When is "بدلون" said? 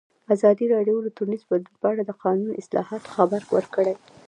1.49-1.75